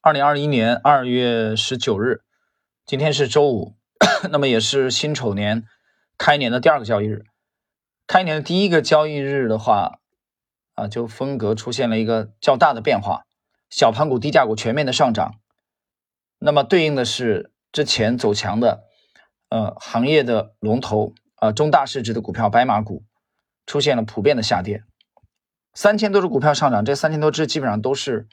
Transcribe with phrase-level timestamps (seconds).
[0.00, 2.22] 二零二一年二月十九日，
[2.86, 3.74] 今天是周五，
[4.30, 5.64] 那么也是辛丑年
[6.16, 7.24] 开年的第二个交易日。
[8.06, 9.98] 开年的第一个交易日的话，
[10.74, 13.24] 啊，就风格出现了一个较大的变化，
[13.70, 15.34] 小盘股、低价股全面的上涨。
[16.38, 18.84] 那么对应的是之前走强的，
[19.48, 23.02] 呃，行业的龙头呃，中大市值的股票、白马股
[23.66, 24.84] 出现了普遍的下跌。
[25.74, 28.28] 三千多只股票上涨，这三千多只基本上都是。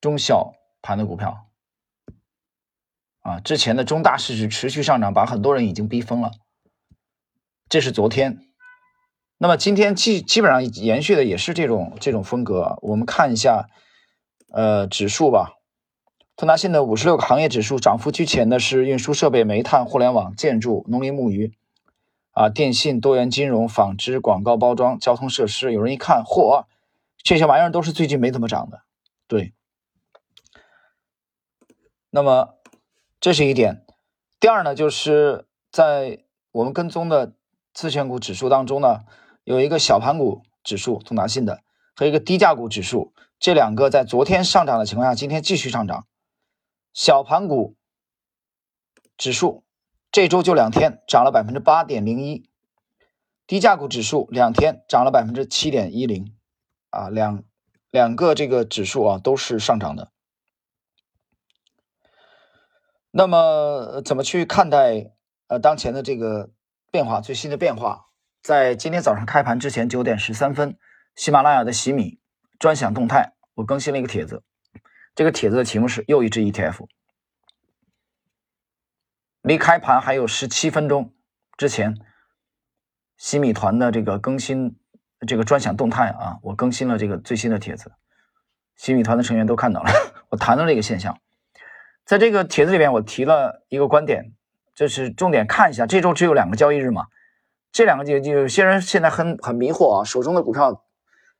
[0.00, 1.46] 中小盘的股票，
[3.20, 6.32] 啊，之前的中大市值持续上涨，把很多人已经逼疯了。
[7.68, 8.38] 这是昨天，
[9.38, 12.78] 那么今天基基本上延续的也是这种这种风格。
[12.82, 13.68] 我们看一下，
[14.52, 15.54] 呃，指数吧。
[16.36, 21.52] 通达信的五十六个行业指数涨幅居前的是运输设备、煤炭、互联网、建筑、农林牧渔，
[22.32, 25.72] 啊，电信、多元金融、纺织、广告包装、交通设施。
[25.72, 26.66] 有人一看，嚯，
[27.22, 28.82] 这些玩意儿都是最近没怎么涨的，
[29.26, 29.54] 对。
[32.16, 32.54] 那么，
[33.20, 33.84] 这是一点。
[34.40, 37.34] 第二呢，就是在我们跟踪的
[37.74, 39.00] 自选股指数当中呢，
[39.44, 41.60] 有一个小盘股指数，通达信的，
[41.94, 46.06] 和一个低价股指数，这两个在昨天上涨的情况下，今天继续上涨。
[46.94, 47.76] 小盘股
[49.18, 49.64] 指数
[50.10, 52.48] 这周就两天涨了百分之八点零一，
[53.46, 56.34] 低价股指数两天涨了百分之七点一零，
[56.88, 57.44] 啊，两
[57.90, 60.10] 两个这个指数啊都是上涨的。
[63.18, 65.14] 那么怎么去看待
[65.46, 66.50] 呃当前的这个
[66.90, 67.22] 变化？
[67.22, 68.08] 最新的变化，
[68.42, 70.76] 在今天早上开盘之前九点十三分，
[71.14, 72.20] 喜马拉雅的喜米
[72.58, 74.42] 专享动态，我更新了一个帖子。
[75.14, 76.86] 这个帖子的题目是又一只 ETF。
[79.40, 81.14] 离开盘还有十七分钟
[81.56, 81.96] 之前，
[83.16, 84.78] 喜米团的这个更新
[85.26, 87.92] 这个专享动态啊，我更新了这个最新的帖子，
[88.76, 89.90] 喜米团的成员都看到了，
[90.28, 91.18] 我谈了这个现象。
[92.06, 94.32] 在这个帖子里边，我提了一个观点，
[94.76, 97.08] 就是重点看一下，这周只有两个交易日嘛，
[97.72, 100.84] 这两个就有些人现在很很迷惑啊，手中的股票，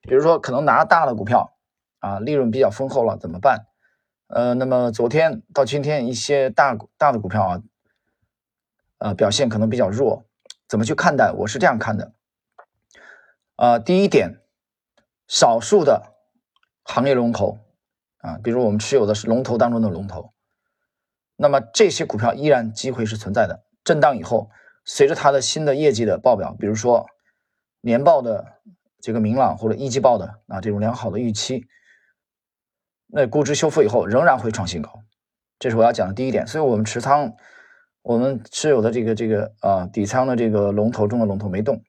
[0.00, 1.56] 比如说可能拿大的股票
[2.00, 3.66] 啊，利润比较丰厚了，怎么办？
[4.26, 7.62] 呃，那么昨天到今天一些大大的股票啊，
[8.98, 10.26] 呃，表现可能比较弱，
[10.66, 11.30] 怎么去看待？
[11.30, 12.12] 我是这样看的，
[13.54, 14.40] 呃，第一点，
[15.28, 16.16] 少数的
[16.82, 17.60] 行业龙头
[18.18, 20.32] 啊，比如我们持有的是龙头当中的龙头。
[21.36, 24.50] 那么这些股票依然机会是存在的，震荡以后，
[24.84, 27.06] 随着它的新的业绩的报表，比如说
[27.80, 28.60] 年报的
[29.00, 31.66] 这个明朗或者一季报的啊这种良好的预期，
[33.06, 35.02] 那估值修复以后仍然会创新高，
[35.58, 36.46] 这是我要讲的第一点。
[36.46, 37.34] 所以，我们持仓，
[38.02, 41.82] 我们持有的这个这个啊底仓的这个龙头中的龙头没动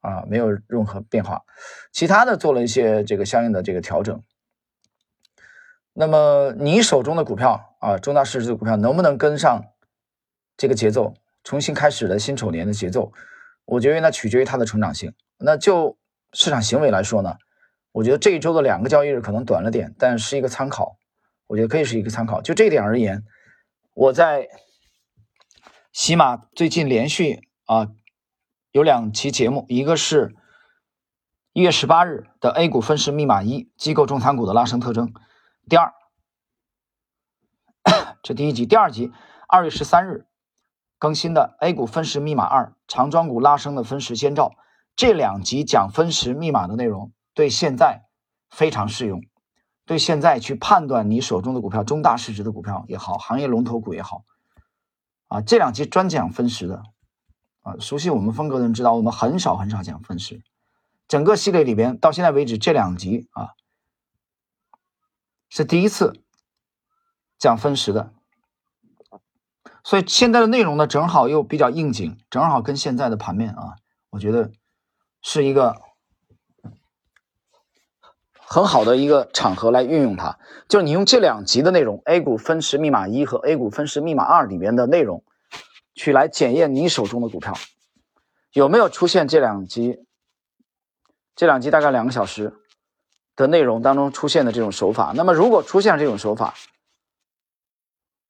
[0.00, 1.42] 啊，没有任何变化，
[1.90, 4.22] 其他的做了一些这个相应的这个调整。
[5.92, 9.62] 那么你手中的股票啊，中大市值的股票能不能跟上
[10.56, 11.12] 这个节奏，
[11.42, 13.12] 重新开始的辛丑年的节奏？
[13.66, 15.12] 我觉得那取决于它的成长性。
[15.36, 15.98] 那就
[16.32, 17.36] 市场行为来说呢，
[17.92, 20.96] 我觉得这一周的两个交易日可能短了点，但是一个参考，
[21.46, 22.40] 我觉得可以是一个参考。
[22.40, 23.22] 就这点而言，
[23.92, 24.48] 我在
[25.92, 27.90] 喜马最近连续啊
[28.72, 30.34] 有两期节目，一个是
[31.52, 35.12] 一月十八日的 A 股分时密码一机构重仓股的拉升特征。
[35.68, 35.92] 第二，
[38.24, 39.12] 这第一集，第二集，
[39.46, 40.24] 二月十三日
[40.98, 44.54] 更新的 A 股分时密码二长庄股拉升的分时先兆，
[44.96, 48.06] 这两集讲分时密码的内容，对现在
[48.48, 49.20] 非常适用，
[49.84, 54.24] 对现在去判断你手中的股票中大市值的股票也好，行业龙头股也好，
[55.28, 56.82] 啊，这两集专讲分时的，
[57.60, 60.42] 啊，熟悉我们风格的人知道，我们很少很少讲分时，
[61.08, 63.50] 整个系列里边到现在为止这两集啊。
[65.50, 66.23] 是第一次
[67.38, 68.12] 讲分时的，
[69.82, 73.76] 所以现在的内容呢，正好又比较应景，正好跟现在的盘面啊，
[74.10, 74.50] 我觉得
[75.20, 75.76] 是一个
[78.32, 80.38] 很好的一个场合来运用它。
[80.68, 85.22] 就是你用这两集的内容，A 股分时密码一和 A 股分时密码二里面的内容，
[85.94, 87.54] 去来检验你手中的股票
[88.52, 90.06] 有没有出现这两集，
[91.34, 92.54] 这两集大概两个小时。
[93.36, 96.54] 的内容当中出现的这种手法，那么如果出现这种手法，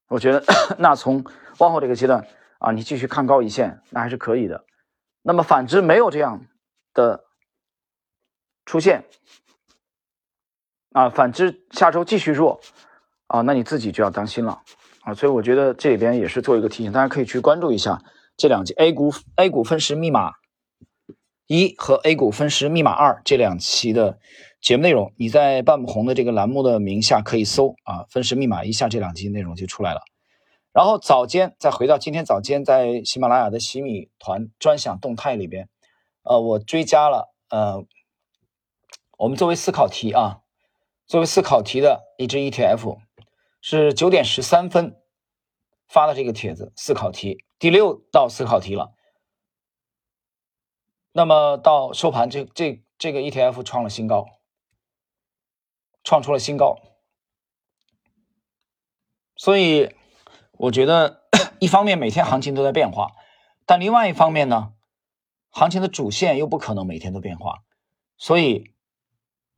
[0.08, 0.44] 我觉得
[0.78, 1.24] 那从
[1.58, 2.26] 往后这个阶段
[2.58, 4.64] 啊，你继续看高一线，那还是可以的。
[5.22, 6.46] 那么反之没有这样
[6.92, 7.24] 的
[8.64, 9.04] 出现
[10.92, 12.60] 啊，反之下周继续弱
[13.26, 14.62] 啊，那你自己就要当心了
[15.02, 15.14] 啊。
[15.14, 18.02] 所以我觉得这里边也是做一个提醒，大家可以去关注一下
[18.36, 20.32] 这两期 A 股 A 股分时密码
[21.46, 24.18] 一和 A 股分时密码二这两期的。
[24.64, 30.00] 节目内容，你在半亩红的这个栏目的名下可以搜啊，分时密码一下这两集内容就出来了。
[30.72, 35.68] 然后早间再回到今天早间在喜马拉雅的喜米团专享动态里边，
[36.22, 37.84] 呃，我追加了呃，
[39.18, 40.40] 我们作为思考题啊，
[41.06, 43.00] 作为思考题的一只 ETF
[43.60, 44.96] 是九点十三分
[45.86, 48.94] 发的这个帖子，思考题第六道思考题了。
[51.12, 54.24] 那么到收盘，这这这个 ETF 创了新高。
[56.04, 56.76] 创出了新高，
[59.36, 59.94] 所以
[60.52, 61.22] 我觉得
[61.58, 63.12] 一方面每天行情都在变化，
[63.64, 64.74] 但另外一方面呢，
[65.48, 67.64] 行情的主线又不可能每天都变化，
[68.18, 68.74] 所以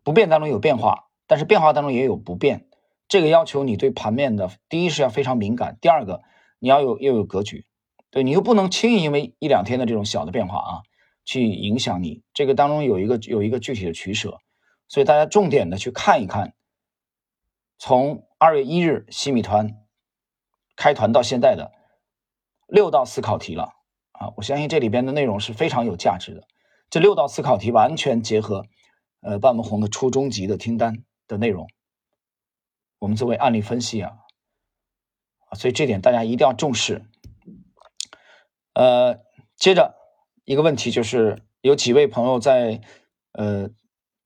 [0.05, 2.69] 不变当中有变化，但是变化当中也有不变。
[3.09, 6.23] 这个要求你对盘面的第一是要非常敏感，第二个
[6.61, 7.67] 你要有又有格局，
[8.11, 10.83] 对你又不能轻易因为一两天的这种小的变化啊，
[11.25, 14.39] 去影响你这个当中有一个有一个具体的取舍。
[14.89, 16.55] 所以大家重点的去看一看，
[17.77, 19.85] 从二月一日西米团
[20.77, 21.73] 开团到现在的
[22.69, 23.75] 六道思考题了
[24.13, 24.33] 啊！
[24.37, 26.47] 我相信这里边的内容是非常有价值的。
[26.89, 28.65] 这六道思考题完全结合
[29.23, 31.69] 呃半亩红的初中级的听单的内容，
[33.01, 34.19] 我们作为案例分析啊
[35.49, 35.59] 啊！
[35.59, 37.05] 所以这点大家一定要重视。
[38.73, 39.19] 呃，
[39.57, 39.97] 接着
[40.45, 42.81] 一个问题就是有几位朋友在
[43.33, 43.69] 呃。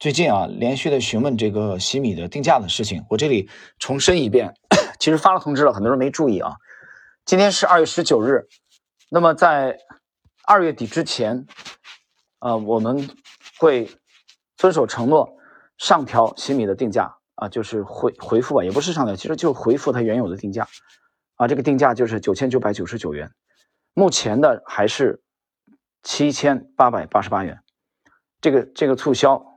[0.00, 4.54] 最近啊，连续的询问这个洗米的定价的事情，我这里重申一遍。
[4.98, 6.54] 其实发了通知了，很多人没注意啊。
[7.26, 8.48] 今天是二月十九日，
[9.10, 9.78] 那么在
[10.46, 11.44] 二月底之前，
[12.38, 13.10] 啊，我们
[13.58, 13.90] 会
[14.56, 15.36] 遵守承诺，
[15.76, 20.66] 上调洗米的定价啊，就是回回复吧，也不是上调，其实就回复它原有的定价
[21.36, 21.46] 啊。
[21.46, 23.30] 这个定价就是九千九百九十九元，
[23.92, 25.20] 目前的还是
[26.02, 27.60] 七千八百八十八元。
[28.40, 29.49] 这个这个促销。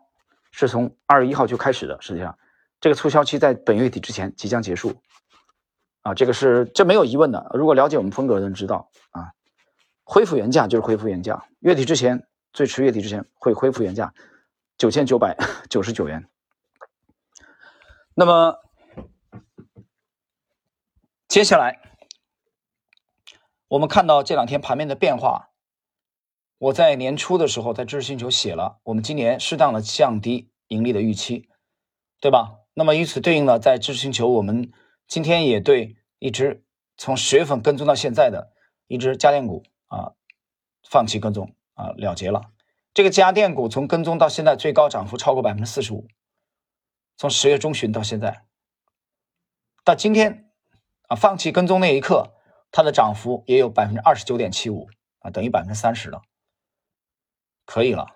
[0.55, 2.37] 是从二月一号就开始的，实际上，
[2.79, 5.01] 这个促销期在本月底之前即将结束，
[6.03, 7.49] 啊，这个是这没有疑问的。
[7.55, 9.33] 如果了解我们风格的人知道啊，
[10.03, 14.13] 恢复原价就是恢复原价，月底之前最迟月底之前会恢复原价，
[14.77, 15.35] 九千九百
[15.71, 16.29] 九十九元。
[18.13, 18.59] 那么
[21.27, 21.79] 接下来
[23.67, 25.49] 我们看到这两天盘面的变化。
[26.63, 31.49] 我在年初的时候在知识星球写了，我们今年适当的降低盈利的预期，
[32.21, 32.59] 对吧？
[32.73, 34.71] 那么与此对应呢，在知识星球，我们
[35.05, 36.63] 今天也对一只
[36.95, 38.53] 从十月份跟踪到现在的
[38.87, 40.13] 一只家电股啊，
[40.89, 42.43] 放弃跟踪啊，了结了。
[42.93, 46.07] 这个家电股从跟踪到现在最高涨幅超过百分之四十五，
[47.17, 48.45] 从十月中旬到现在，
[49.83, 50.49] 到今天
[51.09, 52.31] 啊，放弃跟踪那一刻，
[52.71, 54.87] 它的涨幅也有百分之二十九点七五
[55.19, 56.21] 啊，等于百分之三十了。
[57.65, 58.07] 可以了，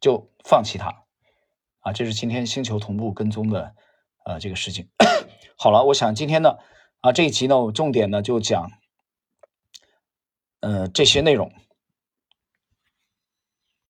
[0.00, 1.04] 就放弃它
[1.80, 1.92] 啊！
[1.92, 3.74] 这是今天星球同步跟踪的
[4.24, 4.88] 呃这个事情。
[5.58, 6.58] 好了，我想今天呢
[7.00, 8.70] 啊这一集呢，我重点呢就讲
[10.60, 11.52] 呃这些内容。